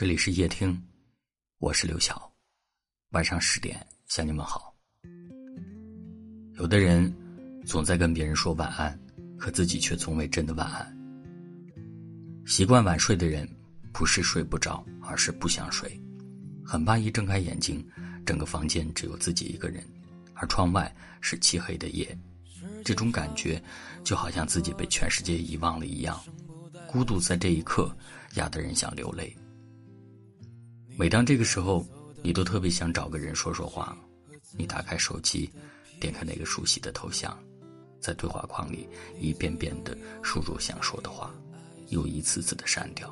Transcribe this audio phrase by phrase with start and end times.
[0.00, 0.82] 这里是夜听，
[1.58, 2.32] 我是刘晓。
[3.10, 4.74] 晚上十点向你们好。
[6.54, 7.14] 有的人
[7.66, 8.98] 总在跟别人说晚安，
[9.36, 10.90] 可自己却从未真的晚安。
[12.46, 13.46] 习惯晚睡的人，
[13.92, 16.00] 不是睡不着，而是不想睡，
[16.64, 17.86] 很怕一睁开眼睛，
[18.24, 19.84] 整个房间只有自己一个人，
[20.32, 20.90] 而窗外
[21.20, 22.18] 是漆黑的夜。
[22.86, 23.62] 这种感觉，
[24.02, 26.18] 就好像自己被全世界遗忘了一样，
[26.86, 27.94] 孤独在这一刻
[28.36, 29.36] 压得人想流泪。
[31.00, 31.82] 每当这个时候，
[32.22, 33.96] 你都特别想找个人说说话。
[34.52, 35.50] 你打开手机，
[35.98, 37.34] 点开那个熟悉的头像，
[37.98, 38.86] 在对话框里
[39.18, 41.34] 一遍遍地输入想说的话，
[41.88, 43.10] 又一次次地删掉。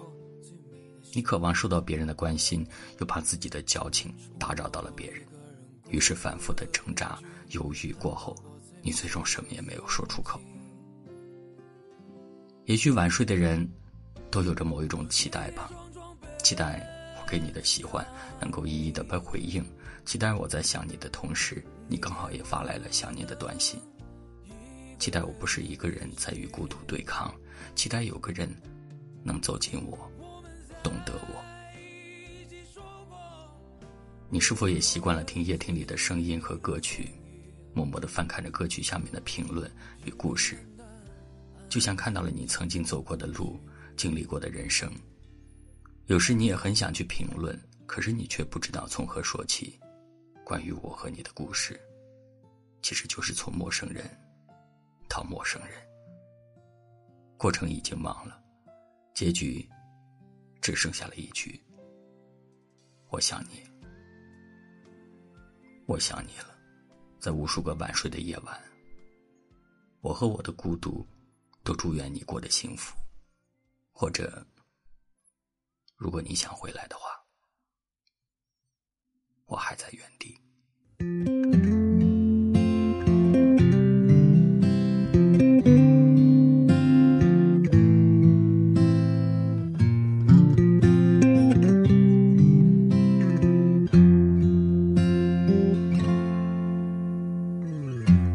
[1.15, 2.63] 你渴望受到别人的关心，
[3.01, 5.23] 又怕自己的矫情打扰到了别人，
[5.89, 7.19] 于是反复的挣扎、
[7.53, 8.37] 犹豫过后，
[8.83, 10.39] 你最终什么也没有说出口。
[12.67, 13.67] 也许晚睡的人，
[14.31, 15.71] 都有着某一种期待吧，
[16.45, 16.98] 期待。
[17.29, 18.07] 给你的喜欢
[18.41, 19.63] 能够一一的被回应，
[20.07, 23.79] 期待我在想你的同时，你刚好也发来了想你的短信。
[24.99, 27.33] 期待我不是一个人在与孤独对抗，
[27.77, 28.49] 期待有个人
[29.23, 30.11] 能走进我，
[30.83, 31.45] 懂得我。
[34.31, 37.11] 你是否也习惯了听夜听里的声音和歌曲，
[37.73, 39.71] 默默的翻看着歌曲下面的评论
[40.05, 40.57] 与故事，
[41.69, 43.61] 就像看到了你曾经走过的路，
[43.97, 44.91] 经历过的人生。
[46.09, 49.79] 有时你也很想去评论，可是你却不知道从何说起。
[50.43, 51.79] 关于我和你的故事，
[52.81, 54.09] 其实就是从陌生人
[55.07, 55.73] 到陌生人，
[57.37, 58.43] 过程已经忘了，
[59.15, 59.69] 结局
[60.63, 61.63] 只剩下了一句
[63.13, 63.63] ：“我想你，
[65.85, 66.57] 我想你了。”
[67.21, 68.59] 在无数个晚睡的夜晚，
[70.01, 71.07] 我和我的孤独
[71.63, 72.97] 都祝愿你过得幸福，
[73.93, 74.43] 或者。
[75.99, 77.11] 如果你想回来的话，
[79.47, 80.39] 我还在原地。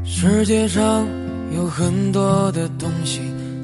[0.03, 1.07] 世界上
[1.53, 3.22] 有很多的东西，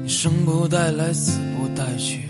[0.08, 2.29] 生不带来，死不带去。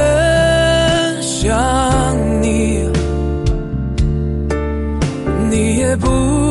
[5.97, 6.50] 不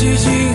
[0.00, 0.49] 寂静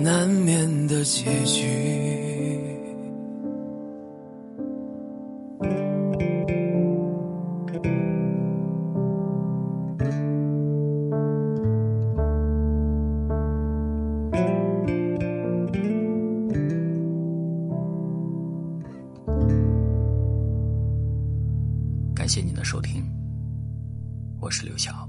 [0.00, 1.66] 难免的结局。
[22.14, 23.02] 感谢您的收听，
[24.40, 25.07] 我是刘晓。